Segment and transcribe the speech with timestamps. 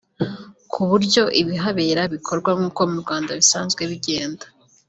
[0.71, 4.45] ku buryo ibihabera bikorwa nk’uko mu Rwanda bisanzwe bigenda